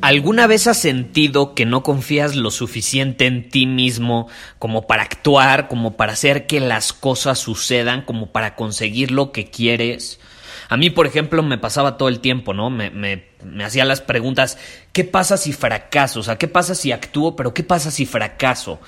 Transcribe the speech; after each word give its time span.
¿Alguna 0.00 0.46
vez 0.46 0.68
has 0.68 0.78
sentido 0.78 1.56
que 1.56 1.66
no 1.66 1.82
confías 1.82 2.36
lo 2.36 2.52
suficiente 2.52 3.26
en 3.26 3.48
ti 3.48 3.66
mismo 3.66 4.28
como 4.60 4.86
para 4.86 5.02
actuar, 5.02 5.66
como 5.66 5.96
para 5.96 6.12
hacer 6.12 6.46
que 6.46 6.60
las 6.60 6.92
cosas 6.92 7.40
sucedan, 7.40 8.02
como 8.02 8.30
para 8.30 8.54
conseguir 8.54 9.10
lo 9.10 9.32
que 9.32 9.46
quieres? 9.46 10.20
A 10.68 10.76
mí, 10.76 10.90
por 10.90 11.06
ejemplo, 11.06 11.42
me 11.42 11.58
pasaba 11.58 11.96
todo 11.96 12.08
el 12.08 12.20
tiempo, 12.20 12.54
¿no? 12.54 12.70
Me, 12.70 13.24
hacía 13.64 13.84
las 13.84 14.00
preguntas, 14.00 14.56
¿qué 14.92 15.02
pasa 15.02 15.36
si 15.36 15.52
fracaso? 15.52 16.20
O 16.20 16.22
sea, 16.22 16.38
¿qué 16.38 16.46
pasa 16.46 16.76
si 16.76 16.92
actúo, 16.92 17.34
pero 17.34 17.52
qué 17.52 17.64
pasa 17.64 17.90
si 17.90 18.06
fracaso? 18.06 18.78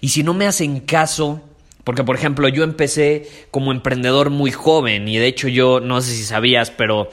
Y 0.00 0.08
si 0.08 0.24
no 0.24 0.34
me 0.34 0.46
hacen 0.46 0.80
caso, 0.80 1.42
porque, 1.84 2.02
por 2.02 2.16
ejemplo, 2.16 2.48
yo 2.48 2.64
empecé 2.64 3.30
como 3.52 3.70
emprendedor 3.70 4.30
muy 4.30 4.50
joven 4.50 5.06
y 5.06 5.18
de 5.18 5.28
hecho 5.28 5.46
yo, 5.46 5.78
no 5.78 6.00
sé 6.00 6.10
si 6.12 6.24
sabías, 6.24 6.72
pero 6.72 7.08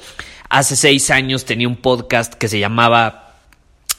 hace 0.50 0.76
seis 0.76 1.12
años 1.12 1.46
tenía 1.46 1.68
un 1.68 1.76
podcast 1.76 2.34
que 2.34 2.48
se 2.48 2.60
llamaba 2.60 3.24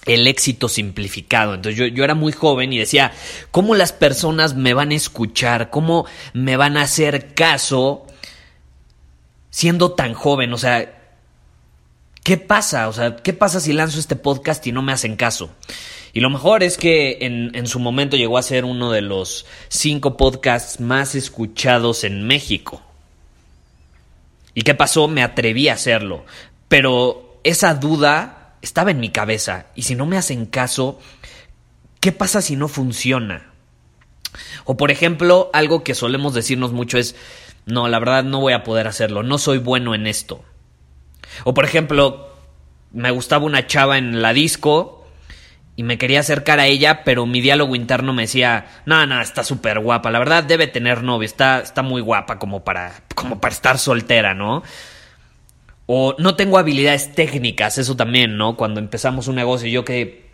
el 0.07 0.27
éxito 0.27 0.69
simplificado. 0.69 1.55
Entonces 1.55 1.79
yo, 1.79 1.87
yo, 1.87 2.05
era 2.05 2.15
muy 2.15 2.33
joven 2.33 2.73
y 2.73 2.79
decía, 2.79 3.13
¿cómo 3.51 3.75
las 3.75 3.93
personas 3.93 4.55
me 4.55 4.75
van 4.75 4.91
a 4.91 4.95
escuchar? 4.95 5.71
¿Cómo 5.71 6.07
me 6.33 6.57
van 6.57 6.77
a 6.77 6.83
hacer 6.83 7.35
caso 7.35 8.07
siendo 9.51 9.93
tan 9.93 10.15
joven? 10.15 10.53
O 10.53 10.59
sea, 10.59 10.99
¿qué 12.23 12.37
pasa? 12.37 12.89
O 12.89 12.93
sea, 12.93 13.17
¿qué 13.17 13.33
pasa 13.33 13.61
si 13.61 13.73
lanzo 13.73 13.99
este 13.99 14.17
podcast 14.17 14.67
y 14.67 14.73
no 14.73 14.83
me 14.83 14.93
hacen 14.93 15.17
caso? 15.17 15.51
Y 16.13 16.21
lo 16.21 16.31
mejor 16.31 16.63
es 16.63 16.77
que 16.77 17.19
en, 17.23 17.51
en 17.55 17.67
su 17.67 17.81
momento 17.81 18.17
llegó 18.17 18.39
a 18.39 18.43
ser 18.43 18.65
uno 18.65 18.93
de 18.93 19.01
los 19.01 19.47
cinco 19.69 20.17
podcasts 20.17 20.79
más 20.81 21.15
escuchados 21.15 22.05
en 22.05 22.27
México. 22.27 22.83
¿Y 24.55 24.63
qué 24.63 24.75
pasó? 24.75 25.09
Me 25.09 25.25
atreví 25.25 25.69
a 25.69 25.75
hacerlo. 25.75 26.25
Pero 26.69 27.41
esa 27.43 27.75
duda 27.75 28.44
estaba 28.65 28.91
en 28.91 29.01
mi 29.01 29.11
cabeza. 29.11 29.67
Y 29.75 29.83
si 29.83 29.95
no 29.95 30.07
me 30.07 30.17
hacen 30.17 30.47
caso, 30.47 30.99
¿qué 32.01 32.13
pasa 32.13 32.41
si 32.43 32.57
no 32.57 32.69
funciona? 32.69 33.53
O 34.65 34.77
por 34.77 34.91
ejemplo, 34.91 35.51
algo 35.53 35.85
que 35.85 35.95
solemos 35.95 36.35
decirnos 36.35 36.73
mucho 36.73 36.99
es, 36.99 37.15
no, 37.67 37.89
la 37.89 37.99
verdad 37.99 38.25
no 38.25 38.41
voy 38.41 38.53
a 38.53 38.65
poder 38.65 38.87
hacerlo, 38.87 39.23
no 39.23 39.39
soy 39.39 39.59
bueno 39.59 39.95
en 39.95 40.07
esto. 40.07 40.45
O 41.45 41.55
por 41.55 41.65
ejemplo, 41.65 42.29
me 42.93 43.11
gustaba 43.11 43.45
una 43.45 43.67
chava 43.67 43.99
en 43.99 44.23
la 44.23 44.33
disco 44.33 45.07
y 45.77 45.83
me 45.83 45.99
quería 45.99 46.21
acercar 46.21 46.61
a 46.61 46.67
ella, 46.67 47.03
pero 47.05 47.27
mi 47.27 47.41
diálogo 47.41 47.75
interno 47.75 48.13
me 48.13 48.23
decía, 48.23 48.67
no, 48.87 49.05
no, 49.07 49.21
está 49.21 49.43
súper 49.43 49.81
guapa, 49.81 50.11
la 50.11 50.21
verdad 50.21 50.45
debe 50.45 50.69
tener 50.69 51.03
novio, 51.03 51.27
está, 51.27 51.61
está 51.61 51.83
muy 51.83 52.01
guapa 52.01 52.39
como 52.39 52.65
para, 52.65 53.03
como 53.15 53.41
para 53.41 53.55
estar 53.55 53.79
soltera, 53.79 54.35
¿no? 54.35 54.63
O 55.87 56.15
no 56.19 56.35
tengo 56.37 56.59
habilidades 56.59 57.15
técnicas, 57.15 57.79
eso 57.79 57.97
también, 57.97 58.37
¿no? 58.37 58.57
Cuando 58.57 58.81
empezamos 58.81 59.29
un 59.29 59.35
negocio, 59.37 59.69
yo 59.69 59.85
que 59.85 60.25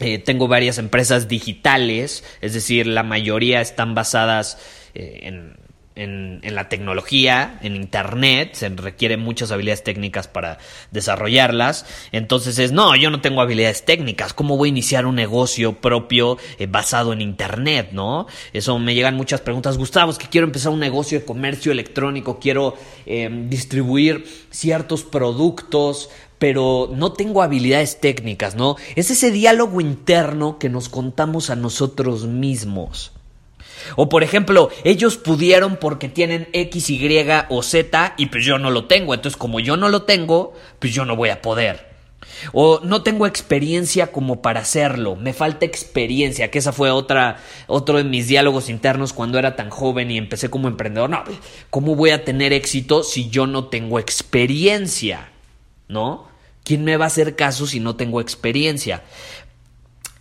eh, 0.00 0.18
tengo 0.18 0.48
varias 0.48 0.78
empresas 0.78 1.28
digitales, 1.28 2.24
es 2.40 2.54
decir, 2.54 2.86
la 2.86 3.02
mayoría 3.02 3.60
están 3.60 3.94
basadas 3.94 4.58
eh, 4.94 5.20
en 5.22 5.56
en, 5.96 6.40
la 6.42 6.68
tecnología, 6.68 7.58
en 7.62 7.76
Internet, 7.76 8.54
se 8.54 8.68
requieren 8.68 9.20
muchas 9.20 9.52
habilidades 9.52 9.84
técnicas 9.84 10.26
para 10.26 10.58
desarrollarlas. 10.90 11.86
Entonces 12.12 12.58
es, 12.58 12.72
no, 12.72 12.96
yo 12.96 13.10
no 13.10 13.20
tengo 13.20 13.40
habilidades 13.40 13.84
técnicas, 13.84 14.34
¿cómo 14.34 14.56
voy 14.56 14.68
a 14.68 14.70
iniciar 14.70 15.06
un 15.06 15.14
negocio 15.14 15.80
propio 15.80 16.38
eh, 16.58 16.66
basado 16.66 17.12
en 17.12 17.20
Internet, 17.20 17.90
no? 17.92 18.26
Eso 18.52 18.78
me 18.78 18.94
llegan 18.94 19.14
muchas 19.14 19.40
preguntas, 19.40 19.78
Gustavo, 19.78 20.10
es 20.10 20.18
que 20.18 20.28
quiero 20.28 20.46
empezar 20.46 20.72
un 20.72 20.80
negocio 20.80 21.20
de 21.20 21.24
comercio 21.24 21.70
electrónico, 21.70 22.38
quiero 22.40 22.76
eh, 23.06 23.28
distribuir 23.48 24.24
ciertos 24.50 25.04
productos, 25.04 26.10
pero 26.38 26.90
no 26.92 27.12
tengo 27.12 27.42
habilidades 27.42 28.00
técnicas, 28.00 28.56
¿no? 28.56 28.76
Es 28.96 29.10
ese 29.10 29.30
diálogo 29.30 29.80
interno 29.80 30.58
que 30.58 30.68
nos 30.68 30.88
contamos 30.88 31.50
a 31.50 31.56
nosotros 31.56 32.26
mismos. 32.26 33.12
O 33.96 34.08
por 34.08 34.22
ejemplo, 34.22 34.70
ellos 34.84 35.16
pudieron 35.16 35.76
porque 35.76 36.08
tienen 36.08 36.48
X, 36.52 36.90
Y 36.90 37.26
o 37.48 37.62
Z 37.62 38.14
y 38.16 38.26
pues 38.26 38.44
yo 38.44 38.58
no 38.58 38.70
lo 38.70 38.86
tengo. 38.86 39.14
Entonces 39.14 39.36
como 39.36 39.60
yo 39.60 39.76
no 39.76 39.88
lo 39.88 40.02
tengo, 40.02 40.54
pues 40.78 40.92
yo 40.92 41.04
no 41.04 41.16
voy 41.16 41.30
a 41.30 41.42
poder. 41.42 41.94
O 42.52 42.80
no 42.82 43.02
tengo 43.02 43.26
experiencia 43.26 44.08
como 44.08 44.42
para 44.42 44.60
hacerlo, 44.60 45.16
me 45.16 45.32
falta 45.32 45.64
experiencia, 45.64 46.50
que 46.50 46.58
esa 46.58 46.72
fue 46.72 46.90
otra, 46.90 47.38
otro 47.66 47.98
de 47.98 48.04
mis 48.04 48.28
diálogos 48.28 48.68
internos 48.68 49.12
cuando 49.12 49.38
era 49.38 49.56
tan 49.56 49.70
joven 49.70 50.10
y 50.10 50.18
empecé 50.18 50.50
como 50.50 50.68
emprendedor. 50.68 51.10
No, 51.10 51.22
¿cómo 51.70 51.94
voy 51.94 52.10
a 52.10 52.24
tener 52.24 52.52
éxito 52.52 53.02
si 53.02 53.30
yo 53.30 53.46
no 53.46 53.66
tengo 53.66 53.98
experiencia? 53.98 55.28
¿No? 55.88 56.28
¿Quién 56.64 56.84
me 56.84 56.96
va 56.96 57.04
a 57.04 57.08
hacer 57.08 57.36
caso 57.36 57.66
si 57.66 57.78
no 57.78 57.96
tengo 57.96 58.20
experiencia? 58.20 59.02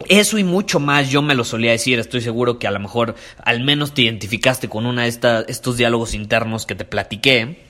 Eso 0.08 0.38
y 0.38 0.44
mucho 0.44 0.80
más 0.80 1.10
yo 1.10 1.22
me 1.22 1.36
lo 1.36 1.44
solía 1.44 1.72
decir, 1.72 2.00
estoy 2.00 2.22
seguro 2.22 2.60
que 2.60 2.68
a 2.68 2.72
lo 2.72 2.80
mejor 2.80 3.16
al 3.44 3.62
menos 3.62 3.94
te 3.94 4.02
identificaste 4.02 4.68
con 4.68 4.86
uno 4.86 5.02
de 5.02 5.08
estos 5.08 5.78
diálogos 5.78 6.14
internos 6.14 6.66
que 6.66 6.76
te 6.76 6.86
platiqué. 6.86 7.64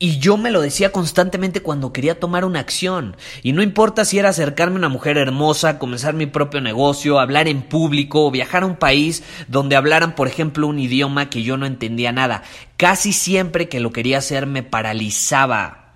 Y 0.00 0.18
yo 0.18 0.36
me 0.36 0.50
lo 0.50 0.60
decía 0.60 0.90
constantemente 0.90 1.60
cuando 1.60 1.92
quería 1.92 2.18
tomar 2.18 2.44
una 2.44 2.58
acción. 2.58 3.16
Y 3.42 3.52
no 3.52 3.62
importa 3.62 4.04
si 4.04 4.18
era 4.18 4.30
acercarme 4.30 4.74
a 4.76 4.78
una 4.78 4.88
mujer 4.88 5.16
hermosa, 5.16 5.78
comenzar 5.78 6.14
mi 6.14 6.26
propio 6.26 6.60
negocio, 6.60 7.20
hablar 7.20 7.46
en 7.46 7.62
público 7.62 8.26
o 8.26 8.30
viajar 8.30 8.64
a 8.64 8.66
un 8.66 8.76
país 8.76 9.22
donde 9.46 9.76
hablaran, 9.76 10.16
por 10.16 10.26
ejemplo, 10.26 10.66
un 10.66 10.80
idioma 10.80 11.30
que 11.30 11.44
yo 11.44 11.56
no 11.56 11.64
entendía 11.64 12.10
nada. 12.10 12.42
Casi 12.76 13.12
siempre 13.12 13.68
que 13.68 13.80
lo 13.80 13.92
quería 13.92 14.18
hacer 14.18 14.46
me 14.46 14.64
paralizaba, 14.64 15.94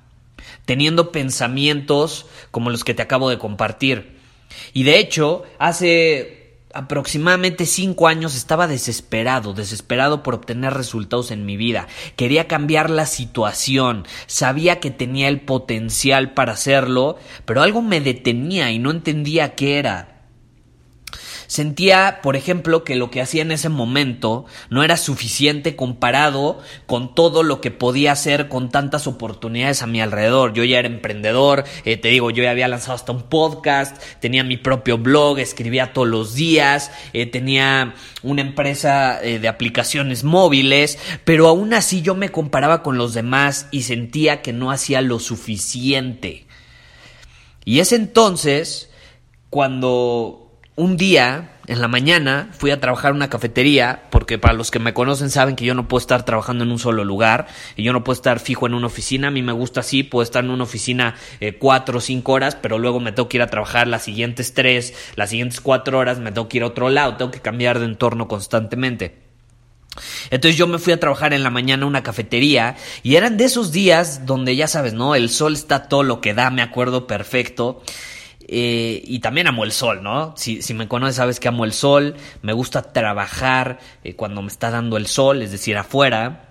teniendo 0.64 1.10
pensamientos 1.10 2.26
como 2.52 2.70
los 2.70 2.84
que 2.84 2.94
te 2.94 3.02
acabo 3.02 3.28
de 3.28 3.38
compartir. 3.38 4.17
Y 4.72 4.84
de 4.84 4.98
hecho, 4.98 5.44
hace 5.59 6.38
aproximadamente 6.75 7.66
cinco 7.66 8.09
años 8.09 8.36
estaba 8.36 8.69
desesperado, 8.69 9.54
desesperado 9.54 10.22
por 10.22 10.34
obtener 10.34 10.75
resultados 10.75 11.31
en 11.31 11.47
mi 11.47 11.56
vida. 11.56 11.88
Quería 12.16 12.47
cambiar 12.47 12.91
la 12.91 13.06
situación, 13.06 14.06
sabía 14.26 14.81
que 14.81 14.91
tenía 14.91 15.28
el 15.28 15.41
potencial 15.41 16.34
para 16.34 16.53
hacerlo, 16.53 17.16
pero 17.44 17.62
algo 17.62 17.82
me 17.82 18.00
detenía 18.00 18.70
y 18.70 18.78
no 18.78 18.91
entendía 18.91 19.54
qué 19.54 19.78
era. 19.78 20.17
Sentía, 21.48 22.21
por 22.22 22.36
ejemplo, 22.36 22.84
que 22.84 22.95
lo 22.95 23.10
que 23.10 23.22
hacía 23.22 23.41
en 23.41 23.53
ese 23.53 23.71
momento 23.71 24.45
no 24.68 24.84
era 24.84 24.98
suficiente 24.98 25.77
comparado 25.77 26.59
con 26.84 27.15
todo 27.15 27.42
lo 27.42 27.62
que 27.62 27.71
podía 27.71 28.12
hacer 28.12 28.48
con 28.48 28.68
tantas 28.68 29.06
oportunidades 29.06 29.80
a 29.80 29.86
mi 29.86 30.03
alrededor. 30.03 30.53
Yo 30.53 30.62
ya 30.62 30.78
era 30.78 30.89
emprendedor, 30.89 31.65
eh, 31.86 31.97
te 31.97 32.09
digo, 32.09 32.30
yo 32.30 32.42
ya 32.42 32.50
había 32.50 32.68
lanzado 32.68 32.97
hasta 32.97 33.12
un 33.12 33.22
podcast, 33.22 33.97
tenía 34.21 34.45
mi 34.45 34.59
propio 34.59 34.98
blog, 34.98 35.39
escribía 35.39 35.95
todos 35.95 36.06
los 36.06 36.34
días, 36.34 36.91
eh, 37.15 37.24
tenía 37.24 37.95
una 38.22 38.42
empresa 38.42 39.18
eh, 39.24 39.39
de 39.39 39.48
aplicaciones 39.48 40.24
móviles, 40.24 40.98
pero 41.24 41.48
aún 41.48 41.72
así 41.72 42.03
yo 42.03 42.15
me 42.15 42.28
comparaba 42.28 42.83
con 42.83 42.98
los 42.98 43.15
demás 43.15 43.68
y 43.71 43.84
sentía 43.84 44.42
que 44.42 44.53
no 44.53 44.71
hacía 44.71 45.00
lo 45.00 45.18
suficiente. 45.18 46.47
Y 47.65 47.80
es 47.80 47.92
entonces 47.92 48.91
cuando 49.48 50.47
un 50.78 50.97
día, 50.97 51.51
en 51.66 51.80
la 51.80 51.89
mañana, 51.89 52.51
fui 52.53 52.71
a 52.71 52.78
trabajar 52.78 53.10
en 53.10 53.16
una 53.16 53.28
cafetería, 53.28 54.04
porque 54.10 54.39
para 54.39 54.54
los 54.54 54.71
que 54.71 54.78
me 54.78 54.95
conocen 54.95 55.28
saben 55.28 55.57
que 55.57 55.65
yo 55.65 55.75
no 55.75 55.89
puedo 55.89 55.98
estar 55.98 56.25
trabajando 56.25 56.63
en 56.63 56.71
un 56.71 56.78
solo 56.78 57.03
lugar 57.03 57.48
y 57.75 57.83
yo 57.83 57.92
no 57.92 58.04
puedo 58.04 58.15
estar 58.15 58.39
fijo 58.39 58.69
en 58.69 58.75
una 58.75 58.86
oficina. 58.86 59.27
A 59.27 59.30
mí 59.33 59.42
me 59.42 59.51
gusta 59.51 59.80
así, 59.80 60.04
puedo 60.04 60.22
estar 60.22 60.45
en 60.45 60.51
una 60.51 60.63
oficina 60.63 61.16
eh, 61.41 61.54
cuatro 61.59 61.98
o 61.98 62.01
cinco 62.01 62.30
horas, 62.30 62.54
pero 62.54 62.78
luego 62.78 63.01
me 63.01 63.10
tengo 63.10 63.28
que 63.28 63.39
ir 63.39 63.42
a 63.42 63.48
trabajar 63.48 63.89
las 63.89 64.04
siguientes 64.04 64.54
tres, 64.54 64.95
las 65.16 65.30
siguientes 65.30 65.60
cuatro 65.60 65.98
horas, 65.98 66.21
me 66.21 66.30
tengo 66.30 66.48
que 66.48 66.59
ir 66.59 66.63
a 66.63 66.66
otro 66.69 66.91
lado, 66.91 67.16
tengo 67.16 67.33
que 67.33 67.41
cambiar 67.41 67.81
de 67.81 67.86
entorno 67.86 68.28
constantemente. 68.28 69.19
Entonces 70.31 70.57
yo 70.57 70.69
me 70.69 70.78
fui 70.78 70.92
a 70.92 71.01
trabajar 71.01 71.33
en 71.33 71.42
la 71.42 71.51
mañana 71.51 71.83
a 71.83 71.89
una 71.89 72.04
cafetería 72.04 72.77
y 73.03 73.16
eran 73.16 73.36
de 73.36 73.47
esos 73.47 73.72
días 73.72 74.27
donde 74.27 74.54
ya 74.54 74.69
sabes, 74.69 74.92
¿no? 74.92 75.16
El 75.16 75.28
sol 75.28 75.54
está 75.54 75.89
todo 75.89 76.04
lo 76.04 76.21
que 76.21 76.34
da, 76.34 76.51
me 76.51 76.63
acuerdo 76.63 77.09
perfecto. 77.09 77.83
Eh, 78.50 79.03
y 79.04 79.18
también 79.18 79.47
amo 79.47 79.62
el 79.65 79.72
sol, 79.72 80.03
¿no? 80.03 80.34
Si, 80.36 80.62
me 80.72 80.89
conoces 80.89 81.16
sabes 81.16 81.39
que 81.39 81.48
amo 81.48 81.66
el 81.66 81.74
sol, 81.74 82.16
me 82.41 82.54
gusta 82.54 82.80
trabajar 82.92 83.78
eh, 84.04 84.15
cuando 84.15 84.41
me 84.41 84.48
está 84.48 84.71
dando 84.71 84.97
el 84.97 85.06
sol, 85.06 85.42
es 85.42 85.53
decir, 85.53 85.77
afuera, 85.77 86.48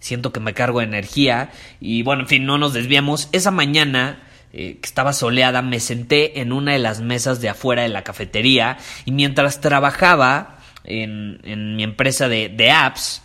siento 0.00 0.32
que 0.32 0.40
me 0.40 0.54
cargo 0.54 0.78
de 0.78 0.86
energía 0.86 1.50
y 1.80 2.02
bueno, 2.02 2.22
en 2.22 2.28
fin, 2.28 2.46
no 2.46 2.56
nos 2.56 2.72
desviamos. 2.72 3.28
Esa 3.32 3.50
mañana 3.50 4.22
eh, 4.54 4.78
que 4.80 4.86
estaba 4.86 5.12
soleada, 5.12 5.60
me 5.60 5.80
senté 5.80 6.40
en 6.40 6.50
una 6.50 6.72
de 6.72 6.78
las 6.78 7.02
mesas 7.02 7.42
de 7.42 7.50
afuera 7.50 7.82
de 7.82 7.90
la 7.90 8.04
cafetería 8.04 8.78
y 9.04 9.12
mientras 9.12 9.60
trabajaba 9.60 10.58
en, 10.84 11.76
mi 11.76 11.82
empresa 11.82 12.28
de 12.28 12.70
apps, 12.70 13.20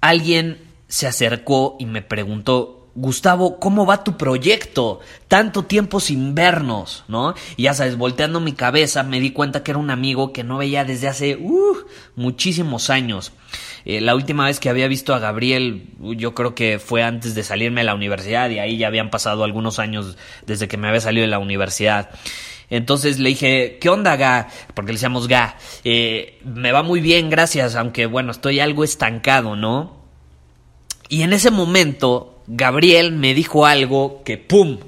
alguien 0.00 0.58
se 0.86 1.08
acercó 1.08 1.76
y 1.80 1.86
me 1.86 2.02
preguntó, 2.02 2.77
Gustavo, 3.00 3.60
¿cómo 3.60 3.86
va 3.86 4.02
tu 4.02 4.16
proyecto? 4.16 4.98
Tanto 5.28 5.66
tiempo 5.66 6.00
sin 6.00 6.34
vernos, 6.34 7.04
¿no? 7.06 7.32
Y 7.56 7.62
ya 7.62 7.74
sabes, 7.74 7.96
volteando 7.96 8.40
mi 8.40 8.54
cabeza 8.54 9.04
me 9.04 9.20
di 9.20 9.30
cuenta 9.30 9.62
que 9.62 9.70
era 9.70 9.78
un 9.78 9.90
amigo 9.90 10.32
que 10.32 10.42
no 10.42 10.58
veía 10.58 10.84
desde 10.84 11.06
hace 11.06 11.36
uh, 11.36 11.76
muchísimos 12.16 12.90
años. 12.90 13.30
Eh, 13.84 14.00
la 14.00 14.16
última 14.16 14.46
vez 14.46 14.58
que 14.58 14.68
había 14.68 14.88
visto 14.88 15.14
a 15.14 15.20
Gabriel, 15.20 15.90
yo 16.00 16.34
creo 16.34 16.56
que 16.56 16.80
fue 16.80 17.04
antes 17.04 17.36
de 17.36 17.44
salirme 17.44 17.82
de 17.82 17.84
la 17.84 17.94
universidad 17.94 18.50
y 18.50 18.58
ahí 18.58 18.78
ya 18.78 18.88
habían 18.88 19.10
pasado 19.10 19.44
algunos 19.44 19.78
años 19.78 20.16
desde 20.44 20.66
que 20.66 20.76
me 20.76 20.88
había 20.88 21.00
salido 21.00 21.22
de 21.22 21.30
la 21.30 21.38
universidad. 21.38 22.10
Entonces 22.68 23.20
le 23.20 23.28
dije, 23.28 23.78
¿qué 23.80 23.88
onda, 23.90 24.16
Ga? 24.16 24.48
Porque 24.74 24.90
le 24.90 24.96
decíamos 24.96 25.28
Ga. 25.28 25.56
Eh, 25.84 26.40
me 26.44 26.72
va 26.72 26.82
muy 26.82 27.00
bien, 27.00 27.30
gracias, 27.30 27.76
aunque 27.76 28.06
bueno, 28.06 28.32
estoy 28.32 28.58
algo 28.58 28.82
estancado, 28.82 29.54
¿no? 29.54 30.02
Y 31.08 31.22
en 31.22 31.32
ese 31.32 31.52
momento 31.52 32.37
Gabriel 32.48 33.12
me 33.12 33.34
dijo 33.34 33.66
algo 33.66 34.22
que, 34.24 34.38
¡pum!, 34.38 34.78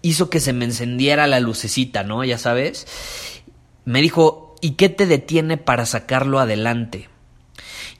hizo 0.00 0.30
que 0.30 0.40
se 0.40 0.52
me 0.52 0.64
encendiera 0.64 1.26
la 1.26 1.40
lucecita, 1.40 2.04
¿no? 2.04 2.24
Ya 2.24 2.38
sabes. 2.38 2.86
Me 3.84 4.00
dijo, 4.00 4.54
¿y 4.62 4.72
qué 4.72 4.88
te 4.88 5.06
detiene 5.06 5.56
para 5.58 5.84
sacarlo 5.84 6.38
adelante? 6.38 7.09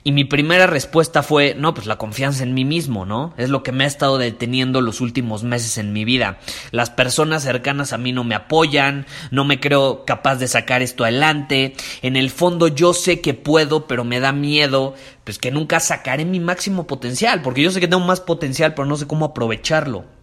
Y 0.03 0.13
mi 0.13 0.25
primera 0.25 0.65
respuesta 0.65 1.21
fue, 1.21 1.53
no, 1.55 1.75
pues 1.75 1.85
la 1.85 1.97
confianza 1.97 2.43
en 2.43 2.55
mí 2.55 2.65
mismo, 2.65 3.05
¿no? 3.05 3.35
Es 3.37 3.49
lo 3.49 3.61
que 3.61 3.71
me 3.71 3.83
ha 3.83 3.87
estado 3.87 4.17
deteniendo 4.17 4.81
los 4.81 4.99
últimos 4.99 5.43
meses 5.43 5.77
en 5.77 5.93
mi 5.93 6.05
vida. 6.05 6.39
Las 6.71 6.89
personas 6.89 7.43
cercanas 7.43 7.93
a 7.93 7.99
mí 7.99 8.11
no 8.11 8.23
me 8.23 8.33
apoyan, 8.33 9.05
no 9.29 9.45
me 9.45 9.59
creo 9.59 10.03
capaz 10.05 10.37
de 10.37 10.47
sacar 10.47 10.81
esto 10.81 11.03
adelante. 11.03 11.75
En 12.01 12.15
el 12.15 12.31
fondo 12.31 12.67
yo 12.67 12.93
sé 12.93 13.21
que 13.21 13.35
puedo, 13.35 13.85
pero 13.85 14.03
me 14.03 14.19
da 14.19 14.31
miedo, 14.31 14.95
pues 15.23 15.37
que 15.37 15.51
nunca 15.51 15.79
sacaré 15.79 16.25
mi 16.25 16.39
máximo 16.39 16.87
potencial, 16.87 17.43
porque 17.43 17.61
yo 17.61 17.69
sé 17.69 17.79
que 17.79 17.87
tengo 17.87 18.03
más 18.03 18.21
potencial, 18.21 18.73
pero 18.73 18.87
no 18.87 18.97
sé 18.97 19.05
cómo 19.05 19.25
aprovecharlo. 19.25 20.20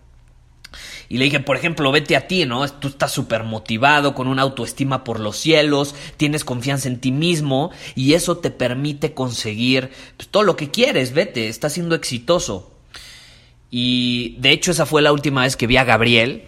Y 1.08 1.16
le 1.16 1.24
dije, 1.24 1.40
por 1.40 1.56
ejemplo, 1.56 1.90
vete 1.90 2.16
a 2.16 2.26
ti, 2.26 2.44
¿no? 2.44 2.68
Tú 2.68 2.88
estás 2.88 3.12
súper 3.12 3.42
motivado, 3.42 4.14
con 4.14 4.28
una 4.28 4.42
autoestima 4.42 5.04
por 5.04 5.20
los 5.20 5.38
cielos, 5.38 5.94
tienes 6.18 6.44
confianza 6.44 6.88
en 6.88 7.00
ti 7.00 7.12
mismo 7.12 7.70
y 7.94 8.12
eso 8.12 8.38
te 8.38 8.50
permite 8.50 9.14
conseguir 9.14 9.90
pues, 10.18 10.28
todo 10.28 10.42
lo 10.42 10.56
que 10.56 10.70
quieres, 10.70 11.14
vete, 11.14 11.48
estás 11.48 11.72
siendo 11.72 11.94
exitoso. 11.94 12.72
Y 13.70 14.36
de 14.38 14.50
hecho 14.50 14.70
esa 14.70 14.84
fue 14.84 15.00
la 15.00 15.12
última 15.12 15.42
vez 15.42 15.56
que 15.56 15.66
vi 15.66 15.78
a 15.78 15.84
Gabriel. 15.84 16.44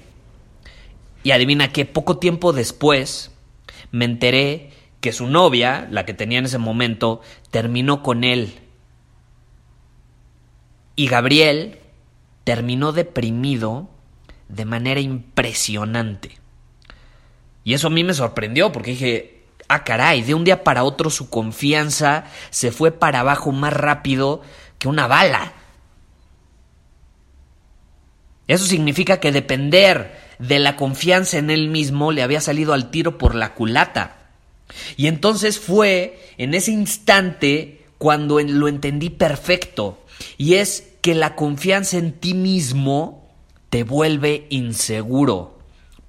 Y 1.23 1.33
adivina 1.33 1.73
que 1.73 1.85
poco 1.85 2.19
tiempo 2.19 2.53
después 2.53 3.31
me 3.91 4.05
enteré 4.05 4.71
que 5.01 5.13
su 5.13 5.27
novia, 5.27 5.89
la 5.91 6.05
que 6.05 6.15
tenía 6.15 6.39
en 6.39 6.47
ese 6.47 6.59
momento, 6.59 7.23
terminó 7.51 8.03
con 8.03 8.25
él. 8.25 8.55
Y 10.97 11.09
Gabriel 11.09 11.79
terminó 12.45 12.93
deprimido 12.93 13.89
de 14.51 14.65
manera 14.65 15.01
impresionante. 15.01 16.39
Y 17.65 17.75
eso 17.75 17.89
a 17.89 17.91
mí 17.91 18.05
me 18.05 18.15
sorprendió 18.15 18.73
porque 18.73 18.93
dije, 18.93 19.45
ah 19.69 19.85
caray, 19.85 20.23
de 20.23 20.35
un 20.35 20.45
día 20.45 20.65
para 20.65 20.85
otro 20.85 21.11
su 21.11 21.31
confianza 21.31 22.25
se 22.51 22.73
fue 22.73 22.91
para 22.91 23.21
abajo 23.21 23.53
más 23.53 23.73
rápido 23.73 24.43
que 24.79 24.89
una 24.89 25.07
bala. 25.07 25.53
Eso 28.49 28.67
significa 28.67 29.21
que 29.21 29.31
depender 29.31 30.19
de 30.41 30.59
la 30.59 30.75
confianza 30.75 31.39
en 31.39 31.51
él 31.51 31.69
mismo 31.69 32.11
le 32.11 32.23
había 32.23 32.41
salido 32.41 32.73
al 32.73 32.91
tiro 32.91 33.19
por 33.19 33.35
la 33.35 33.55
culata. 33.55 34.17
Y 34.97 35.07
entonces 35.07 35.61
fue 35.61 36.19
en 36.39 36.55
ese 36.55 36.73
instante 36.73 37.85
cuando 37.99 38.41
lo 38.41 38.67
entendí 38.67 39.11
perfecto. 39.11 40.05
Y 40.37 40.55
es 40.55 40.89
que 41.01 41.15
la 41.15 41.37
confianza 41.37 41.99
en 41.99 42.13
ti 42.13 42.35
mismo 42.35 43.20
te 43.71 43.85
vuelve 43.85 44.47
inseguro. 44.51 45.59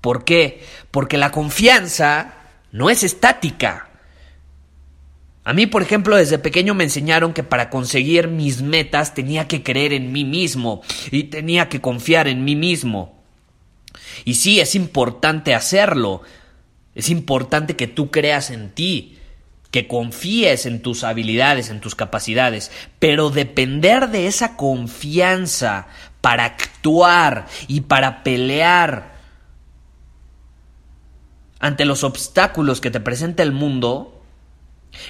¿Por 0.02 0.26
qué? 0.26 0.64
Porque 0.90 1.18
la 1.18 1.32
confianza 1.32 2.34
no 2.72 2.90
es 2.90 3.04
estática. 3.04 3.88
A 5.44 5.54
mí, 5.54 5.66
por 5.66 5.82
ejemplo, 5.82 6.18
desde 6.18 6.38
pequeño 6.38 6.74
me 6.74 6.84
enseñaron 6.84 7.34
que 7.34 7.44
para 7.44 7.70
conseguir 7.70 8.28
mis 8.28 8.62
metas 8.62 9.14
tenía 9.14 9.48
que 9.48 9.64
creer 9.64 9.94
en 9.94 10.12
mí 10.12 10.26
mismo 10.26 10.82
y 11.12 11.24
tenía 11.26 11.70
que 11.70 11.82
confiar 11.82 12.28
en 12.28 12.44
mí 12.44 12.56
mismo. 12.56 13.20
Y 14.26 14.36
sí, 14.36 14.60
es 14.60 14.76
importante 14.76 15.56
hacerlo. 15.56 16.22
Es 16.94 17.10
importante 17.10 17.76
que 17.76 17.88
tú 17.88 18.12
creas 18.12 18.52
en 18.52 18.70
ti, 18.72 19.18
que 19.72 19.88
confíes 19.88 20.66
en 20.66 20.82
tus 20.82 21.04
habilidades, 21.04 21.70
en 21.70 21.80
tus 21.80 21.96
capacidades, 21.96 22.72
pero 23.00 23.30
depender 23.30 24.10
de 24.10 24.28
esa 24.28 24.58
confianza 24.58 25.88
para 26.22 26.46
actuar 26.46 27.48
y 27.68 27.82
para 27.82 28.24
pelear 28.24 29.12
ante 31.60 31.86
los 31.86 32.04
obstáculos 32.04 32.82
que 32.82 32.92
te 32.92 33.00
presenta 33.00 33.44
el 33.44 33.52
mundo, 33.52 34.24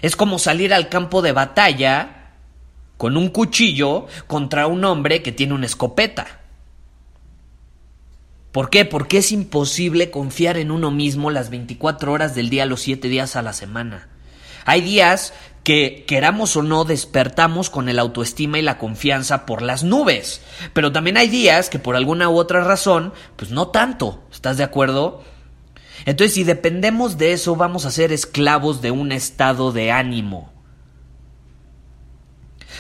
es 0.02 0.16
como 0.16 0.40
salir 0.40 0.74
al 0.74 0.90
campo 0.90 1.22
de 1.22 1.32
batalla 1.32 2.34
con 2.98 3.18
un 3.18 3.30
cuchillo 3.30 4.08
contra 4.28 4.68
un 4.68 4.84
hombre 4.84 5.22
que 5.24 5.32
tiene 5.32 5.54
una 5.54 5.66
escopeta. 5.66 6.42
¿Por 8.52 8.70
qué? 8.70 8.84
Porque 8.84 9.20
es 9.20 9.32
imposible 9.32 10.12
confiar 10.12 10.58
en 10.58 10.72
uno 10.72 10.92
mismo 10.92 11.32
las 11.32 11.50
24 11.50 12.12
horas 12.12 12.36
del 12.36 12.50
día, 12.50 12.66
los 12.66 12.82
7 12.82 13.08
días 13.08 13.38
a 13.38 13.42
la 13.42 13.54
semana. 13.54 14.10
Hay 14.66 14.82
días 14.82 15.34
que 15.64 16.06
queramos 16.08 16.56
o 16.58 16.64
no 16.64 16.86
despertamos 16.86 17.70
con 17.70 17.88
el 17.88 18.00
autoestima 18.00 18.58
y 18.58 18.64
la 18.64 18.78
confianza 18.78 19.46
por 19.46 19.62
las 19.62 19.84
nubes. 19.84 20.42
Pero 20.74 20.92
también 20.92 21.18
hay 21.18 21.28
días 21.28 21.70
que 21.70 21.80
por 21.80 21.96
alguna 21.96 22.30
u 22.30 22.38
otra 22.38 22.64
razón, 22.64 23.14
pues 23.36 23.52
no 23.52 23.68
tanto. 23.68 24.24
¿Estás 24.32 24.58
de 24.58 24.64
acuerdo? 24.64 25.24
Entonces, 26.06 26.34
si 26.34 26.44
dependemos 26.44 27.18
de 27.18 27.34
eso, 27.34 27.56
vamos 27.56 27.86
a 27.86 27.92
ser 27.92 28.12
esclavos 28.12 28.82
de 28.82 28.92
un 28.92 29.12
estado 29.12 29.72
de 29.72 29.92
ánimo. 29.92 30.52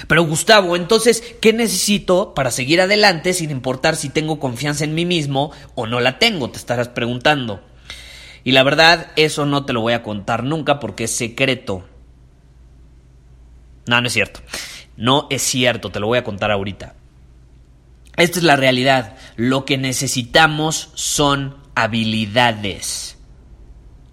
Pero 0.07 0.23
Gustavo, 0.23 0.75
entonces, 0.75 1.21
¿qué 1.39 1.53
necesito 1.53 2.33
para 2.33 2.49
seguir 2.49 2.81
adelante 2.81 3.33
sin 3.33 3.51
importar 3.51 3.95
si 3.95 4.09
tengo 4.09 4.39
confianza 4.39 4.83
en 4.83 4.95
mí 4.95 5.05
mismo 5.05 5.51
o 5.75 5.85
no 5.85 5.99
la 5.99 6.17
tengo? 6.17 6.49
Te 6.49 6.57
estarás 6.57 6.87
preguntando. 6.87 7.61
Y 8.43 8.53
la 8.53 8.63
verdad, 8.63 9.11
eso 9.17 9.45
no 9.45 9.65
te 9.65 9.73
lo 9.73 9.81
voy 9.81 9.93
a 9.93 10.01
contar 10.01 10.43
nunca 10.43 10.79
porque 10.79 11.03
es 11.03 11.11
secreto. 11.11 11.85
No, 13.91 13.99
no 13.99 14.07
es 14.07 14.13
cierto. 14.13 14.39
No 14.95 15.27
es 15.29 15.41
cierto, 15.41 15.89
te 15.89 15.99
lo 15.99 16.07
voy 16.07 16.17
a 16.17 16.23
contar 16.23 16.49
ahorita. 16.49 16.93
Esta 18.15 18.39
es 18.39 18.45
la 18.45 18.55
realidad. 18.55 19.17
Lo 19.35 19.65
que 19.65 19.77
necesitamos 19.77 20.91
son 20.93 21.57
habilidades. 21.75 23.17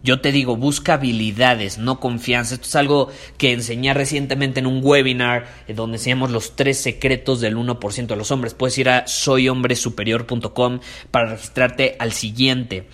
Yo 0.01 0.21
te 0.21 0.31
digo, 0.31 0.57
busca 0.57 0.95
habilidades, 0.95 1.79
no 1.79 1.99
confianza. 1.99 2.55
Esto 2.55 2.69
es 2.69 2.77
algo 2.77 3.09
que 3.37 3.53
enseñé 3.53 3.93
recientemente 3.95 4.61
en 4.61 4.67
un 4.67 4.81
webinar 4.81 5.49
eh, 5.67 5.75
donde 5.75 5.97
enseñamos 5.97 6.31
los 6.31 6.55
tres 6.55 6.81
secretos 6.81 7.41
del 7.41 7.57
1% 7.57 8.07
de 8.07 8.17
los 8.17 8.31
hombres. 8.31 8.55
Puedes 8.55 8.79
ir 8.79 8.89
a 8.91 9.09
soyhombresuperior.com 9.09 10.79
para 11.11 11.31
registrarte 11.31 11.97
al 11.99 12.13
siguiente. 12.13 12.87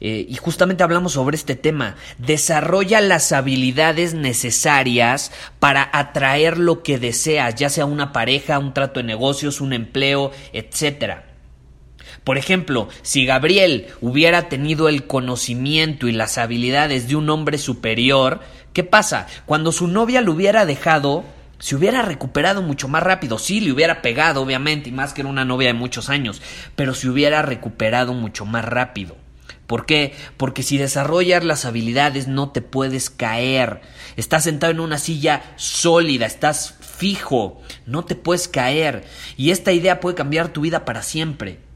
Eh, 0.00 0.26
y 0.28 0.36
justamente 0.36 0.82
hablamos 0.82 1.12
sobre 1.12 1.36
este 1.36 1.56
tema. 1.56 1.96
Desarrolla 2.18 3.00
las 3.00 3.32
habilidades 3.32 4.12
necesarias 4.12 5.32
para 5.60 5.88
atraer 5.94 6.58
lo 6.58 6.82
que 6.82 6.98
deseas, 6.98 7.54
ya 7.54 7.70
sea 7.70 7.86
una 7.86 8.12
pareja, 8.12 8.58
un 8.58 8.74
trato 8.74 9.00
de 9.00 9.04
negocios, 9.04 9.62
un 9.62 9.72
empleo, 9.72 10.30
etcétera. 10.52 11.29
Por 12.24 12.38
ejemplo, 12.38 12.88
si 13.02 13.24
Gabriel 13.24 13.86
hubiera 14.00 14.48
tenido 14.48 14.88
el 14.88 15.06
conocimiento 15.06 16.06
y 16.06 16.12
las 16.12 16.38
habilidades 16.38 17.08
de 17.08 17.16
un 17.16 17.30
hombre 17.30 17.58
superior, 17.58 18.40
¿qué 18.72 18.84
pasa? 18.84 19.26
Cuando 19.46 19.72
su 19.72 19.88
novia 19.88 20.20
lo 20.20 20.32
hubiera 20.32 20.66
dejado, 20.66 21.24
se 21.58 21.76
hubiera 21.76 22.02
recuperado 22.02 22.62
mucho 22.62 22.88
más 22.88 23.02
rápido. 23.02 23.38
Sí, 23.38 23.60
le 23.60 23.72
hubiera 23.72 24.02
pegado, 24.02 24.42
obviamente, 24.42 24.90
y 24.90 24.92
más 24.92 25.12
que 25.12 25.22
era 25.22 25.30
una 25.30 25.44
novia 25.44 25.68
de 25.68 25.74
muchos 25.74 26.08
años, 26.10 26.42
pero 26.76 26.94
se 26.94 27.08
hubiera 27.08 27.42
recuperado 27.42 28.12
mucho 28.12 28.44
más 28.44 28.64
rápido. 28.64 29.16
¿Por 29.66 29.86
qué? 29.86 30.14
Porque 30.36 30.64
si 30.64 30.78
desarrollas 30.78 31.44
las 31.44 31.64
habilidades 31.64 32.26
no 32.26 32.50
te 32.50 32.60
puedes 32.60 33.08
caer. 33.08 33.82
Estás 34.16 34.44
sentado 34.44 34.72
en 34.72 34.80
una 34.80 34.98
silla 34.98 35.54
sólida, 35.54 36.26
estás 36.26 36.74
fijo, 36.80 37.62
no 37.86 38.04
te 38.04 38.16
puedes 38.16 38.48
caer. 38.48 39.04
Y 39.36 39.52
esta 39.52 39.70
idea 39.70 40.00
puede 40.00 40.16
cambiar 40.16 40.48
tu 40.48 40.62
vida 40.62 40.84
para 40.84 41.02
siempre. 41.02 41.69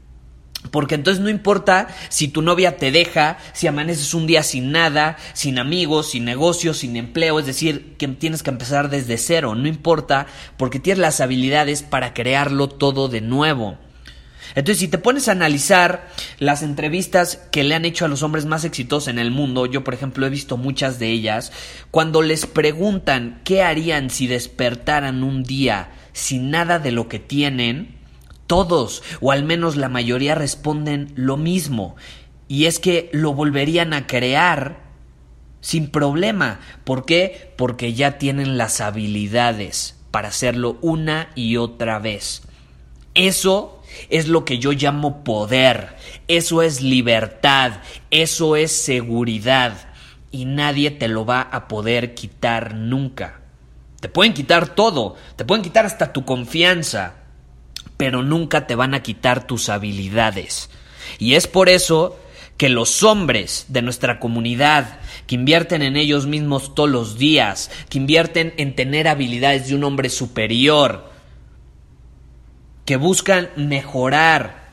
Porque 0.71 0.95
entonces 0.95 1.23
no 1.23 1.29
importa 1.29 1.87
si 2.09 2.27
tu 2.27 2.41
novia 2.41 2.77
te 2.77 2.91
deja, 2.91 3.37
si 3.53 3.67
amaneces 3.67 4.13
un 4.13 4.27
día 4.27 4.43
sin 4.43 4.71
nada, 4.71 5.17
sin 5.33 5.59
amigos, 5.59 6.11
sin 6.11 6.25
negocios, 6.25 6.77
sin 6.77 6.95
empleo, 6.95 7.39
es 7.39 7.45
decir, 7.45 7.95
que 7.97 8.07
tienes 8.07 8.43
que 8.43 8.49
empezar 8.49 8.89
desde 8.89 9.17
cero, 9.17 9.55
no 9.55 9.67
importa, 9.67 10.27
porque 10.57 10.79
tienes 10.79 10.99
las 10.99 11.21
habilidades 11.21 11.83
para 11.83 12.13
crearlo 12.13 12.67
todo 12.67 13.07
de 13.07 13.21
nuevo. 13.21 13.77
Entonces, 14.53 14.79
si 14.79 14.87
te 14.87 14.97
pones 14.97 15.27
a 15.27 15.33
analizar 15.33 16.07
las 16.39 16.63
entrevistas 16.63 17.37
que 17.51 17.63
le 17.63 17.75
han 17.75 17.83
hecho 17.83 18.05
a 18.05 18.07
los 18.07 18.23
hombres 18.23 18.45
más 18.45 18.63
exitosos 18.63 19.09
en 19.09 19.19
el 19.19 19.31
mundo, 19.31 19.65
yo 19.65 19.83
por 19.83 19.93
ejemplo 19.93 20.25
he 20.25 20.29
visto 20.29 20.55
muchas 20.55 20.97
de 20.97 21.09
ellas, 21.09 21.51
cuando 21.91 22.21
les 22.21 22.45
preguntan 22.45 23.41
qué 23.43 23.63
harían 23.63 24.09
si 24.09 24.27
despertaran 24.27 25.23
un 25.23 25.43
día 25.43 25.89
sin 26.13 26.51
nada 26.51 26.79
de 26.79 26.91
lo 26.91 27.09
que 27.09 27.19
tienen, 27.19 27.95
todos, 28.47 29.03
o 29.21 29.31
al 29.31 29.43
menos 29.43 29.75
la 29.75 29.89
mayoría, 29.89 30.35
responden 30.35 31.11
lo 31.15 31.37
mismo. 31.37 31.95
Y 32.47 32.65
es 32.65 32.79
que 32.79 33.09
lo 33.11 33.33
volverían 33.33 33.93
a 33.93 34.07
crear 34.07 34.83
sin 35.61 35.89
problema. 35.89 36.59
¿Por 36.83 37.05
qué? 37.05 37.53
Porque 37.57 37.93
ya 37.93 38.17
tienen 38.17 38.57
las 38.57 38.81
habilidades 38.81 39.95
para 40.11 40.27
hacerlo 40.27 40.77
una 40.81 41.29
y 41.35 41.57
otra 41.57 41.99
vez. 41.99 42.43
Eso 43.15 43.81
es 44.09 44.27
lo 44.27 44.45
que 44.45 44.59
yo 44.59 44.73
llamo 44.73 45.23
poder. 45.23 45.95
Eso 46.27 46.61
es 46.61 46.81
libertad. 46.81 47.81
Eso 48.11 48.55
es 48.55 48.71
seguridad. 48.71 49.89
Y 50.31 50.45
nadie 50.45 50.91
te 50.91 51.07
lo 51.07 51.25
va 51.25 51.41
a 51.41 51.67
poder 51.67 52.13
quitar 52.13 52.75
nunca. 52.75 53.41
Te 54.01 54.09
pueden 54.09 54.33
quitar 54.33 54.75
todo. 54.75 55.15
Te 55.35 55.45
pueden 55.45 55.63
quitar 55.63 55.85
hasta 55.85 56.13
tu 56.13 56.25
confianza 56.25 57.24
pero 57.97 58.23
nunca 58.23 58.67
te 58.67 58.75
van 58.75 58.93
a 58.93 59.03
quitar 59.03 59.47
tus 59.47 59.69
habilidades. 59.69 60.69
Y 61.19 61.35
es 61.35 61.47
por 61.47 61.69
eso 61.69 62.19
que 62.57 62.69
los 62.69 63.03
hombres 63.03 63.65
de 63.69 63.81
nuestra 63.81 64.19
comunidad, 64.19 64.99
que 65.27 65.35
invierten 65.35 65.81
en 65.81 65.97
ellos 65.97 66.25
mismos 66.25 66.73
todos 66.73 66.89
los 66.89 67.17
días, 67.17 67.69
que 67.89 67.97
invierten 67.97 68.53
en 68.57 68.75
tener 68.75 69.07
habilidades 69.07 69.67
de 69.67 69.75
un 69.75 69.83
hombre 69.83 70.09
superior, 70.09 71.11
que 72.85 72.97
buscan 72.97 73.49
mejorar 73.55 74.69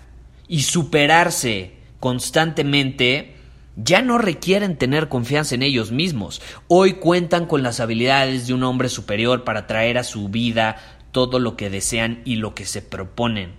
y 0.47 0.62
superarse 0.62 1.73
constantemente, 1.99 3.37
ya 3.76 4.02
no 4.02 4.19
requieren 4.19 4.76
tener 4.76 5.09
confianza 5.09 5.55
en 5.55 5.62
ellos 5.62 5.93
mismos. 5.93 6.43
Hoy 6.69 6.95
cuentan 6.95 7.47
con 7.47 7.62
las 7.62 7.81
habilidades 7.81 8.47
de 8.47 8.55
un 8.55 8.62
hombre 8.64 8.88
superior 8.88 9.45
para 9.45 9.67
traer 9.67 9.99
a 9.99 10.05
su 10.05 10.29
vida 10.29 11.01
todo 11.12 11.38
lo 11.38 11.57
que 11.57 11.71
desean 11.71 12.23
y 12.25 12.37
lo 12.37 12.54
que 12.54 12.66
se 12.66 12.83
proponen. 12.83 13.52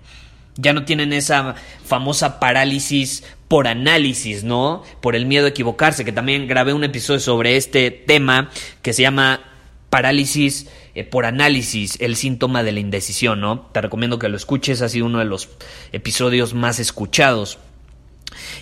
Ya 0.55 0.73
no 0.73 0.85
tienen 0.85 1.13
esa 1.13 1.55
famosa 1.85 2.39
parálisis 2.39 3.23
por 3.47 3.67
análisis, 3.67 4.43
¿no? 4.43 4.83
Por 5.01 5.15
el 5.15 5.25
miedo 5.25 5.45
a 5.45 5.49
equivocarse, 5.49 6.05
que 6.05 6.11
también 6.11 6.47
grabé 6.47 6.73
un 6.73 6.83
episodio 6.83 7.19
sobre 7.19 7.55
este 7.55 7.89
tema 7.91 8.49
que 8.81 8.93
se 8.93 9.03
llama 9.03 9.41
parálisis 9.89 10.67
eh, 10.95 11.03
por 11.03 11.25
análisis, 11.25 11.97
el 11.99 12.15
síntoma 12.15 12.63
de 12.63 12.71
la 12.71 12.79
indecisión, 12.79 13.39
¿no? 13.39 13.61
Te 13.71 13.81
recomiendo 13.81 14.19
que 14.19 14.29
lo 14.29 14.37
escuches, 14.37 14.81
ha 14.81 14.89
sido 14.89 15.07
uno 15.07 15.19
de 15.19 15.25
los 15.25 15.49
episodios 15.91 16.53
más 16.53 16.79
escuchados. 16.79 17.57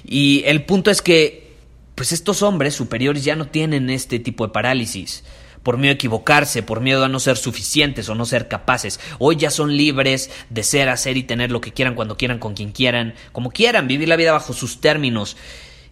Y 0.06 0.44
el 0.46 0.64
punto 0.64 0.92
es 0.92 1.02
que, 1.02 1.56
pues 1.96 2.12
estos 2.14 2.42
hombres 2.42 2.74
superiores 2.74 3.26
ya 3.26 3.36
no 3.36 3.48
tienen 3.48 3.90
este 3.90 4.20
tipo 4.20 4.48
de 4.48 4.54
parálisis 4.54 5.24
por 5.64 5.78
miedo 5.78 5.92
a 5.92 5.96
equivocarse, 5.96 6.64
por 6.64 6.82
miedo 6.82 7.04
a 7.04 7.10
no 7.10 7.20
ser 7.20 7.38
suficientes 7.38 8.10
o 8.10 8.16
no 8.16 8.26
ser 8.26 8.48
capaces. 8.48 9.00
Hoy 9.20 9.36
ya 9.36 9.52
son 9.52 9.76
libres 9.76 10.32
de 10.50 10.64
ser, 10.64 10.90
hacer 10.90 11.18
y 11.18 11.24
tener 11.24 11.52
lo 11.52 11.62
que 11.62 11.74
quieran 11.74 11.96
cuando 11.96 12.18
quieran, 12.18 12.40
con 12.40 12.54
quien 12.54 12.72
quieran, 12.72 13.14
como 13.32 13.52
quieran, 13.52 13.88
vivir 13.88 14.08
la 14.08 14.16
vida 14.16 14.32
bajo 14.32 14.54
sus 14.54 14.82
términos. 14.82 15.38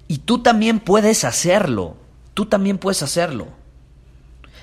Y 0.07 0.19
tú 0.19 0.39
también 0.39 0.79
puedes 0.79 1.23
hacerlo, 1.23 1.97
tú 2.33 2.47
también 2.47 2.77
puedes 2.77 3.03
hacerlo. 3.03 3.47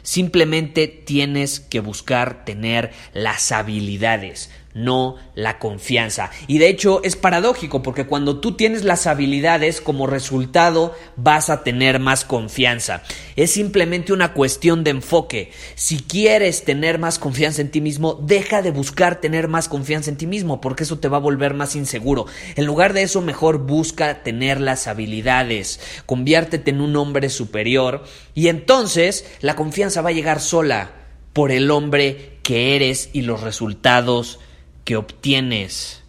Simplemente 0.02 0.86
tienes 0.86 1.60
que 1.60 1.80
buscar 1.80 2.44
tener 2.44 2.92
las 3.12 3.50
habilidades, 3.52 4.50
no 4.76 5.16
la 5.34 5.58
confianza. 5.58 6.30
Y 6.46 6.58
de 6.58 6.68
hecho 6.68 7.00
es 7.02 7.16
paradójico 7.16 7.82
porque 7.82 8.06
cuando 8.06 8.40
tú 8.40 8.52
tienes 8.52 8.84
las 8.84 9.06
habilidades 9.06 9.80
como 9.80 10.06
resultado 10.06 10.94
vas 11.16 11.48
a 11.48 11.64
tener 11.64 11.98
más 11.98 12.26
confianza. 12.26 13.02
Es 13.36 13.52
simplemente 13.52 14.12
una 14.12 14.34
cuestión 14.34 14.84
de 14.84 14.90
enfoque. 14.90 15.50
Si 15.74 15.98
quieres 15.98 16.64
tener 16.64 16.98
más 16.98 17.18
confianza 17.18 17.62
en 17.62 17.70
ti 17.70 17.80
mismo, 17.80 18.20
deja 18.22 18.60
de 18.60 18.70
buscar 18.70 19.20
tener 19.20 19.48
más 19.48 19.68
confianza 19.68 20.10
en 20.10 20.18
ti 20.18 20.26
mismo 20.26 20.60
porque 20.60 20.84
eso 20.84 20.98
te 20.98 21.08
va 21.08 21.16
a 21.16 21.20
volver 21.20 21.54
más 21.54 21.74
inseguro. 21.74 22.26
En 22.54 22.66
lugar 22.66 22.92
de 22.92 23.02
eso, 23.02 23.22
mejor 23.22 23.58
busca 23.58 24.22
tener 24.22 24.60
las 24.60 24.86
habilidades. 24.86 25.80
Conviértete 26.04 26.70
en 26.70 26.82
un 26.82 26.96
hombre 26.96 27.30
superior 27.30 28.04
y 28.34 28.48
entonces 28.48 29.24
la 29.40 29.56
confianza 29.56 30.02
va 30.02 30.10
a 30.10 30.12
llegar 30.12 30.40
sola 30.40 30.90
por 31.32 31.50
el 31.50 31.70
hombre 31.70 32.38
que 32.42 32.76
eres 32.76 33.08
y 33.14 33.22
los 33.22 33.40
resultados 33.40 34.38
que 34.86 34.96
obtienes. 34.96 36.04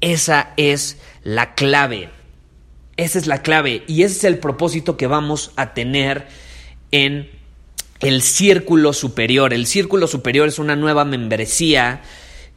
Esa 0.00 0.52
es 0.56 0.98
la 1.24 1.54
clave. 1.56 2.10
Esa 2.96 3.18
es 3.18 3.26
la 3.26 3.42
clave 3.42 3.82
y 3.88 4.02
ese 4.02 4.18
es 4.18 4.24
el 4.24 4.38
propósito 4.38 4.96
que 4.98 5.06
vamos 5.06 5.52
a 5.56 5.72
tener 5.72 6.28
en 6.92 7.30
el 8.00 8.20
Círculo 8.22 8.92
Superior. 8.92 9.54
El 9.54 9.66
Círculo 9.66 10.06
Superior 10.06 10.46
es 10.46 10.58
una 10.58 10.76
nueva 10.76 11.06
membresía 11.06 12.02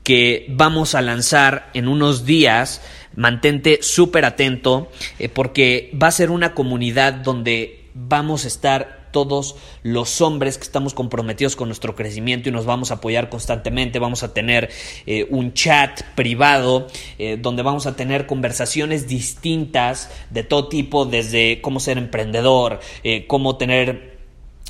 que 0.04 0.46
vamos 0.50 0.94
a 0.94 1.02
lanzar 1.02 1.70
en 1.74 1.88
unos 1.88 2.26
días. 2.26 2.82
Mantente 3.16 3.80
súper 3.82 4.26
atento 4.26 4.92
eh, 5.20 5.30
porque 5.30 5.92
va 6.02 6.08
a 6.08 6.12
ser 6.12 6.32
una 6.32 6.54
comunidad 6.54 7.14
donde 7.14 7.86
vamos 7.94 8.44
a 8.44 8.50
estar 8.50 9.03
todos 9.14 9.56
los 9.84 10.20
hombres 10.20 10.58
que 10.58 10.66
estamos 10.66 10.94
comprometidos 10.94 11.56
con 11.56 11.70
nuestro 11.70 11.96
crecimiento 11.96 12.50
y 12.50 12.52
nos 12.52 12.66
vamos 12.66 12.92
a 12.92 12.96
apoyar 12.96 13.30
constantemente. 13.30 14.00
Vamos 14.00 14.24
a 14.24 14.34
tener 14.34 14.70
eh, 15.06 15.26
un 15.30 15.54
chat 15.54 16.02
privado 16.16 16.88
eh, 17.18 17.38
donde 17.42 17.64
vamos 17.64 17.88
a 17.88 17.96
tener 17.96 18.26
conversaciones 18.26 19.08
distintas 19.08 20.12
de 20.32 20.44
todo 20.44 20.68
tipo, 20.68 21.06
desde 21.06 21.62
cómo 21.62 21.80
ser 21.80 21.98
emprendedor, 21.98 22.82
eh, 23.06 23.26
cómo 23.28 23.56
tener 23.56 24.13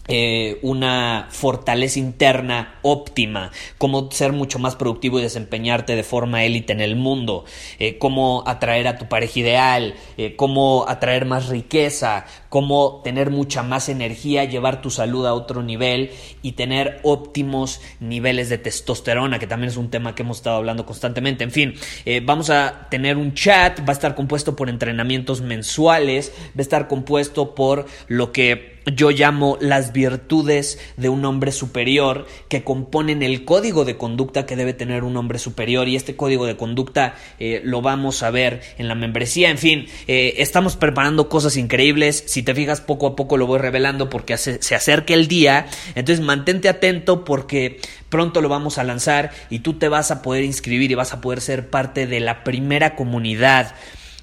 eh, 0.10 0.60
una 0.64 1.28
fortaleza 1.30 1.98
interna 1.98 2.76
óptima, 2.82 3.52
cómo 3.78 4.12
ser 4.12 4.34
mucho 4.34 4.60
más 4.60 4.76
productivo 4.76 5.18
y 5.18 5.22
desempeñarte 5.22 5.96
de 5.96 6.04
forma 6.04 6.44
élite 6.44 6.74
en 6.74 6.82
el 6.82 6.98
mundo, 6.98 7.46
eh, 7.80 7.98
cómo 8.00 8.44
atraer 8.46 8.90
a 8.90 8.98
tu 8.98 9.08
pareja 9.08 9.40
ideal, 9.40 9.96
eh, 10.18 10.36
cómo 10.36 10.84
atraer 10.90 11.26
más 11.26 11.48
riqueza, 11.48 12.26
cómo 12.50 13.00
tener 13.02 13.30
mucha 13.30 13.64
más 13.64 13.88
energía, 13.88 14.44
llevar 14.44 14.82
tu 14.82 14.90
salud 14.90 15.26
a 15.26 15.34
otro 15.34 15.64
nivel 15.64 16.12
y 16.42 16.52
tener 16.52 17.00
óptimos 17.04 17.80
niveles 18.02 18.50
de 18.50 18.58
testosterona, 18.58 19.40
que 19.40 19.48
también 19.48 19.70
es 19.70 19.78
un 19.78 19.90
tema 19.90 20.16
que 20.16 20.24
hemos 20.24 20.38
estado 20.38 20.58
hablando 20.58 20.86
constantemente. 20.86 21.46
En 21.46 21.52
fin, 21.52 21.76
vamos 22.24 22.50
a 22.50 22.88
tener 22.92 23.16
un 23.16 23.34
chat, 23.34 23.80
va 23.80 23.90
a 23.90 23.94
estar 23.94 24.16
compuesto 24.16 24.54
por 24.54 24.70
entrenamientos 24.70 25.40
mensuales, 25.40 26.34
va 26.50 26.60
a 26.60 26.62
estar 26.62 26.90
compuesto 26.90 27.56
por 27.56 27.86
lo 28.10 28.34
que 28.34 28.73
yo 28.86 29.12
llamo 29.12 29.58
las 29.62 29.94
virtudes 29.94 30.80
de 30.98 31.10
un 31.10 31.24
hombre 31.26 31.52
superior 31.52 32.28
que 32.50 32.64
componen 32.64 33.24
el 33.24 33.46
código 33.46 33.86
de 33.86 33.98
conducta 33.98 34.46
que 34.46 34.56
debe 34.56 34.74
tener 34.74 35.04
un 35.04 35.18
hombre 35.18 35.40
superior. 35.40 35.88
Y 35.88 35.96
este 35.96 36.16
código 36.16 36.46
de 36.46 36.58
conducta 36.58 37.16
eh, 37.40 37.62
lo 37.64 37.82
vamos 37.82 38.24
a 38.24 38.32
ver 38.32 38.62
en 38.78 38.88
la 38.88 38.96
membresía. 38.96 39.50
En 39.50 39.58
fin 39.58 39.88
eh, 40.08 40.36
estamos 40.38 40.76
preparando 40.76 41.30
cosas 41.30 41.58
increíbles. 41.58 42.24
Si 42.28 42.44
te 42.44 42.56
fijas 42.56 42.82
poco 42.82 43.08
a 43.08 43.16
poco 43.16 43.38
lo 43.38 43.48
voy 43.48 43.60
revelando 43.60 44.10
porque 44.10 44.38
se 44.38 44.76
acerca 44.76 45.14
el 45.14 45.28
día. 45.28 45.68
Entonces 45.96 46.24
mantente 46.24 46.70
atento 46.70 47.24
porque 47.24 47.80
pronto 48.10 48.42
lo 48.42 48.50
vamos 48.50 48.78
a 48.78 48.84
lanzar 48.84 49.32
y 49.50 49.60
tú 49.60 49.74
te 49.74 49.88
vas 49.88 50.12
a 50.12 50.22
poder 50.22 50.44
inscribir 50.44 50.92
y 50.92 50.96
vas 50.96 51.14
a 51.14 51.22
poder 51.22 51.42
ser 51.42 51.70
parte 51.70 52.06
de 52.06 52.20
la 52.20 52.44
primera 52.44 52.96
comunidad 52.96 53.76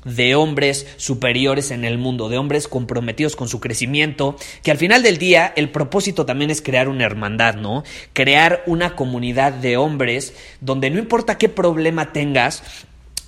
de 0.05 0.35
hombres 0.35 0.87
superiores 0.97 1.71
en 1.71 1.85
el 1.85 1.99
mundo, 1.99 2.29
de 2.29 2.39
hombres 2.39 2.69
comprometidos 2.69 3.37
con 3.37 3.49
su 3.49 3.61
crecimiento, 3.61 4.37
que 4.63 4.71
al 4.71 4.79
final 4.79 5.03
del 5.03 5.19
día 5.19 5.53
el 5.57 5.71
propósito 5.71 6.27
también 6.27 6.51
es 6.51 6.63
crear 6.63 6.89
una 6.89 7.05
hermandad, 7.05 7.55
¿no? 7.55 7.85
Crear 8.13 8.63
una 8.67 8.97
comunidad 8.97 9.53
de 9.53 9.77
hombres 9.77 10.35
donde 10.61 10.91
no 10.91 10.99
importa 10.99 11.39
qué 11.39 11.49
problema 11.49 12.13
tengas, 12.13 12.63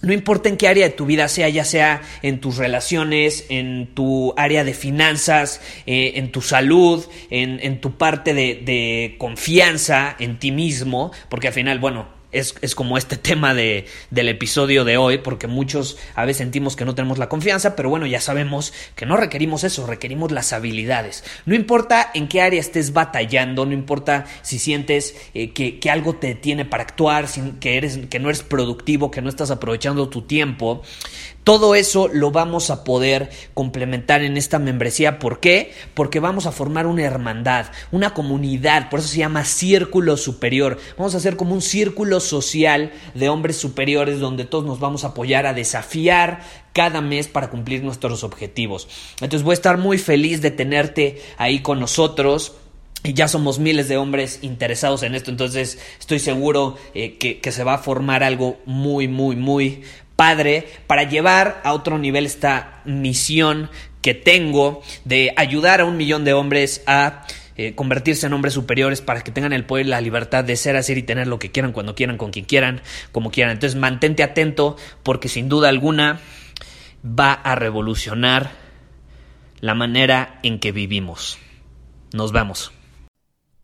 no 0.02 0.12
importa 0.12 0.48
en 0.48 0.56
qué 0.56 0.66
área 0.66 0.88
de 0.88 0.94
tu 0.94 1.06
vida 1.06 1.28
sea, 1.28 1.48
ya 1.48 1.64
sea 1.64 2.02
en 2.22 2.40
tus 2.40 2.56
relaciones, 2.56 3.46
en 3.48 3.94
tu 3.94 4.34
área 4.36 4.64
de 4.64 4.74
finanzas, 4.74 5.60
eh, 5.86 6.14
en 6.16 6.32
tu 6.32 6.42
salud, 6.42 7.04
en, 7.30 7.80
tu 7.80 7.92
parte 7.92 8.34
de, 8.34 8.60
de 8.64 9.14
confianza 9.18 10.16
en 10.18 10.40
ti 10.40 10.50
mismo, 10.50 11.12
porque 11.28 11.48
al 11.48 11.54
final, 11.54 11.78
bueno, 11.78 12.21
es, 12.32 12.74
como 12.74 12.98
este 12.98 13.16
tema 13.16 13.54
de, 13.54 13.86
del 14.10 14.28
episodio 14.28 14.84
de 14.84 14.96
hoy, 14.96 15.18
porque 15.18 15.46
muchos 15.46 15.98
a 16.14 16.24
veces 16.24 16.38
sentimos 16.38 16.76
que 16.76 16.84
no 16.84 16.94
tenemos 16.94 17.18
la 17.18 17.28
confianza, 17.28 17.76
pero 17.76 17.90
bueno, 17.90 18.06
ya 18.06 18.20
sabemos 18.20 18.72
que 18.96 19.06
no 19.06 19.16
requerimos 19.16 19.64
eso, 19.64 19.86
requerimos 19.86 20.32
las 20.32 20.52
habilidades. 20.52 21.24
No 21.46 21.54
importa 21.54 22.10
en 22.14 22.28
qué 22.28 22.40
área 22.40 22.60
estés 22.60 22.92
batallando, 22.92 23.66
no 23.66 23.72
importa 23.72 24.24
si 24.42 24.58
sientes 24.58 25.14
eh, 25.34 25.52
que, 25.52 25.78
que, 25.78 25.90
algo 25.90 26.14
te 26.16 26.34
tiene 26.34 26.64
para 26.64 26.84
actuar, 26.84 27.26
que, 27.60 27.76
eres, 27.76 27.98
que 28.08 28.18
no 28.18 28.30
eres 28.30 28.42
productivo, 28.42 29.10
que 29.10 29.20
no 29.20 29.28
estás 29.28 29.50
aprovechando 29.50 30.08
tu 30.08 30.22
tiempo, 30.22 30.82
todo 31.44 31.74
eso 31.74 32.08
lo 32.08 32.30
vamos 32.30 32.70
a 32.70 32.84
poder 32.84 33.30
complementar 33.54 34.22
en 34.22 34.36
esta 34.36 34.58
membresía. 34.58 35.18
¿Por 35.18 35.40
qué? 35.40 35.72
Porque 35.94 36.20
vamos 36.20 36.46
a 36.46 36.52
formar 36.52 36.86
una 36.86 37.02
hermandad, 37.02 37.66
una 37.90 38.14
comunidad, 38.14 38.88
por 38.88 39.00
eso 39.00 39.08
se 39.08 39.18
llama 39.18 39.44
círculo 39.44 40.16
superior. 40.16 40.78
Vamos 40.96 41.14
a 41.14 41.18
hacer 41.18 41.36
como 41.36 41.54
un 41.54 41.62
círculo 41.62 42.20
social 42.20 42.92
de 43.14 43.28
hombres 43.28 43.56
superiores 43.56 44.20
donde 44.20 44.44
todos 44.44 44.64
nos 44.64 44.78
vamos 44.78 45.04
a 45.04 45.08
apoyar 45.08 45.46
a 45.46 45.54
desafiar 45.54 46.42
cada 46.72 47.00
mes 47.00 47.28
para 47.28 47.50
cumplir 47.50 47.82
nuestros 47.82 48.24
objetivos. 48.24 48.88
Entonces 49.14 49.42
voy 49.42 49.52
a 49.52 49.54
estar 49.54 49.78
muy 49.78 49.98
feliz 49.98 50.42
de 50.42 50.50
tenerte 50.50 51.20
ahí 51.38 51.60
con 51.60 51.80
nosotros. 51.80 52.54
Y 53.04 53.14
ya 53.14 53.26
somos 53.26 53.58
miles 53.58 53.88
de 53.88 53.96
hombres 53.96 54.38
interesados 54.42 55.02
en 55.02 55.16
esto, 55.16 55.32
entonces 55.32 55.80
estoy 55.98 56.20
seguro 56.20 56.76
eh, 56.94 57.18
que, 57.18 57.40
que, 57.40 57.50
se 57.50 57.64
va 57.64 57.74
a 57.74 57.78
formar 57.78 58.22
algo 58.22 58.60
muy, 58.64 59.08
muy, 59.08 59.34
muy, 59.34 59.82
padre 60.22 60.68
para 60.86 61.02
llevar 61.02 61.60
a 61.64 61.72
otro 61.72 61.98
nivel 61.98 62.26
esta 62.26 62.80
misión 62.84 63.68
que 64.02 64.14
tengo 64.14 64.80
de 65.04 65.34
ayudar 65.36 65.80
a 65.80 65.84
un 65.84 65.96
millón 65.96 66.24
de 66.24 66.32
hombres 66.32 66.84
a 66.86 67.26
eh, 67.56 67.74
convertirse 67.74 68.28
en 68.28 68.32
hombres 68.32 68.54
superiores 68.54 69.00
para 69.00 69.22
que 69.22 69.32
tengan 69.32 69.52
el 69.52 69.64
poder 69.64 69.86
y 69.86 69.88
la 69.88 70.00
libertad 70.00 70.44
de 70.44 70.54
ser, 70.54 70.76
hacer 70.76 70.96
y 70.96 71.02
tener 71.02 71.26
lo 71.26 71.40
que 71.40 71.50
quieran, 71.50 71.72
cuando 71.72 71.96
quieran, 71.96 72.18
con 72.18 72.30
quien 72.30 72.44
quieran, 72.44 72.82
como 73.10 73.32
quieran. 73.32 73.54
Entonces 73.54 73.76
mantente 73.76 74.22
atento 74.22 74.76
porque 75.02 75.28
sin 75.28 75.48
duda 75.48 75.68
alguna 75.68 76.20
va 77.04 77.32
a 77.32 77.56
revolucionar 77.56 78.52
la 79.58 79.74
manera 79.74 80.38
en 80.44 80.60
que 80.60 80.70
vivimos. 80.70 81.36
Nos 82.12 82.30
vemos. 82.30 82.70